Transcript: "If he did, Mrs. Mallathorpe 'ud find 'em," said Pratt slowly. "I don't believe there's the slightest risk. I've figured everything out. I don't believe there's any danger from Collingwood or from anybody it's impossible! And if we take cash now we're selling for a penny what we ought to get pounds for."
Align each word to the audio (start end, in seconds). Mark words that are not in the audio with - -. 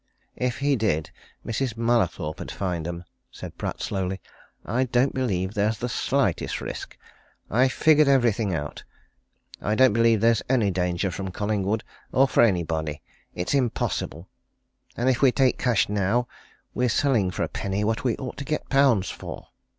"If 0.39 0.57
he 0.57 0.75
did, 0.75 1.11
Mrs. 1.45 1.77
Mallathorpe 1.77 2.41
'ud 2.41 2.49
find 2.49 2.87
'em," 2.87 3.03
said 3.29 3.55
Pratt 3.59 3.83
slowly. 3.83 4.19
"I 4.65 4.85
don't 4.85 5.13
believe 5.13 5.53
there's 5.53 5.77
the 5.77 5.87
slightest 5.89 6.59
risk. 6.59 6.97
I've 7.51 7.71
figured 7.71 8.07
everything 8.07 8.51
out. 8.51 8.83
I 9.61 9.75
don't 9.75 9.93
believe 9.93 10.19
there's 10.19 10.41
any 10.49 10.71
danger 10.71 11.11
from 11.11 11.29
Collingwood 11.29 11.83
or 12.11 12.27
from 12.27 12.45
anybody 12.45 13.03
it's 13.35 13.53
impossible! 13.53 14.27
And 14.97 15.07
if 15.07 15.21
we 15.21 15.31
take 15.31 15.59
cash 15.59 15.87
now 15.87 16.27
we're 16.73 16.89
selling 16.89 17.29
for 17.29 17.43
a 17.43 17.47
penny 17.47 17.83
what 17.83 18.03
we 18.03 18.17
ought 18.17 18.37
to 18.37 18.43
get 18.43 18.69
pounds 18.69 19.11
for." 19.11 19.49